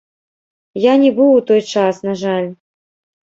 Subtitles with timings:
[0.85, 2.49] Я не быў у той час, на жаль.